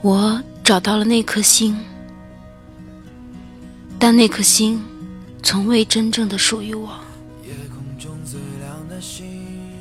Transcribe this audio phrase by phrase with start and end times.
[0.00, 1.76] 我找到了那颗星，
[3.98, 4.80] 但那颗星
[5.42, 6.88] 从未真正的属于我，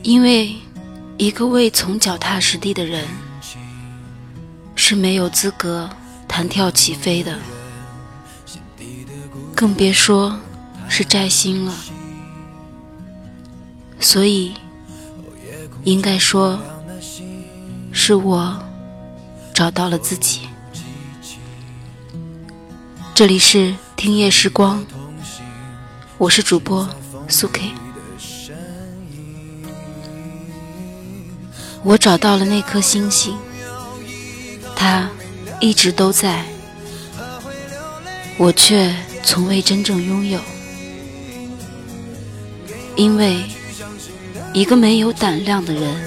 [0.02, 0.56] 因为
[1.18, 3.06] 一个未从脚踏实地的人
[4.76, 5.88] 是没有资格
[6.28, 7.38] 弹跳起飞的，
[9.56, 10.40] 更别说
[10.90, 11.74] 是摘星了。
[14.00, 14.54] 所以，
[15.84, 16.60] 应该说
[17.92, 18.64] 是我。
[19.58, 20.42] 找到了自己。
[23.16, 24.86] 这里是听夜时光，
[26.20, 26.88] 我是主播
[27.28, 27.72] 苏 K。
[31.82, 33.36] 我找到了那颗星星，
[34.76, 35.10] 它
[35.60, 36.46] 一直都在，
[38.38, 40.40] 我却从未真正拥有，
[42.96, 43.44] 因为
[44.54, 46.00] 一个没有胆量的人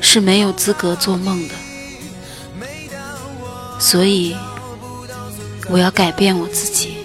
[0.00, 1.54] 是没有资格做梦的。
[3.86, 4.34] 所以，
[5.68, 6.96] 我要改变我自己。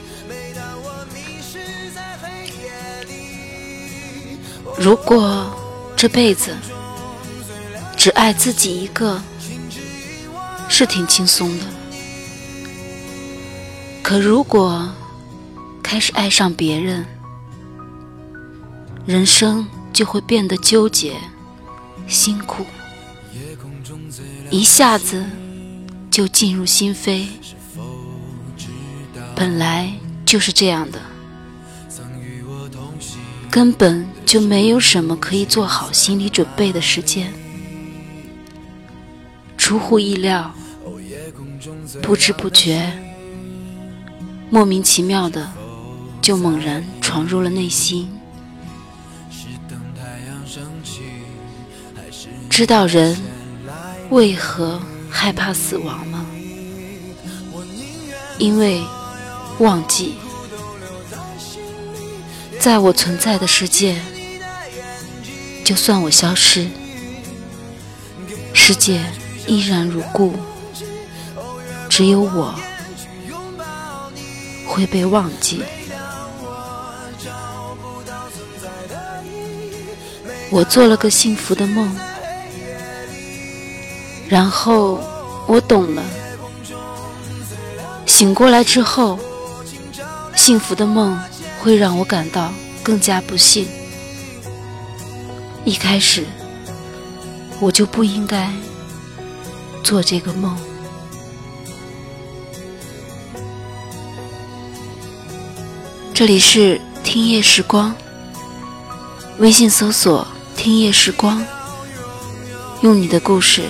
[4.80, 5.46] 如果
[5.96, 6.56] 这辈子
[7.96, 9.22] 只爱自己一个，
[10.68, 11.66] 是挺轻松的。
[14.02, 14.90] 可如果
[15.84, 17.06] 开始爱上别人，
[19.06, 21.14] 人生就会变得纠结、
[22.08, 22.66] 辛苦，
[24.50, 25.23] 一下子。
[26.12, 27.26] 就进入心扉，
[29.34, 29.90] 本来
[30.26, 31.00] 就是这样的，
[33.50, 37.32] 根本就没有什么可以做好心理准备的时间。
[39.58, 40.54] 出乎意料，
[42.02, 42.92] 不知不觉，
[44.50, 45.50] 莫名其妙的
[46.22, 48.09] 就猛然闯入了内心。
[52.50, 53.17] 知道人
[54.10, 54.82] 为何？
[55.11, 56.26] 害怕死亡吗？
[58.39, 58.82] 因为
[59.60, 60.16] 忘记，
[62.60, 64.02] 在我存在的世界，
[65.64, 66.67] 就算我消失，
[68.54, 69.04] 世界
[69.45, 70.33] 依然如故，
[71.88, 72.55] 只有我
[74.66, 75.61] 会被忘记。
[80.49, 81.95] 我做了个幸福的梦。
[84.31, 84.97] 然后
[85.45, 86.02] 我懂了，
[88.05, 89.19] 醒过来之后，
[90.37, 91.19] 幸福的梦
[91.59, 92.49] 会让我感到
[92.81, 93.67] 更加不幸。
[95.65, 96.23] 一开始
[97.59, 98.49] 我就不应该
[99.83, 100.58] 做这个梦。
[106.13, 107.93] 这里是听夜时光，
[109.39, 110.25] 微信搜索
[110.55, 111.45] “听夜时光”，
[112.80, 113.63] 用你的故事。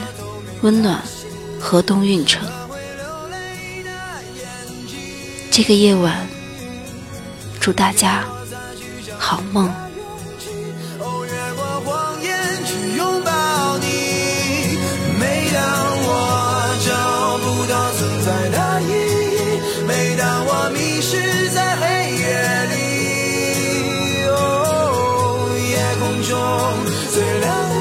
[0.61, 1.01] 温暖，
[1.59, 2.47] 河东运城。
[5.49, 6.27] 这个夜晚，
[7.59, 8.23] 祝大家
[9.17, 9.73] 好梦。
[27.13, 27.51] 最亮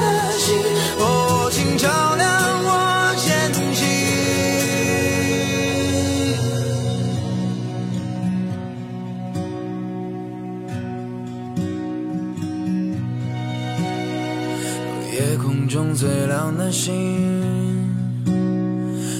[15.21, 16.91] 夜空中最亮的星，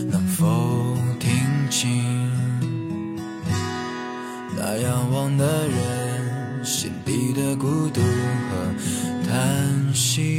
[0.10, 1.30] 能否听
[1.70, 1.88] 清
[4.58, 10.31] 那仰望的人心底的孤独和叹息？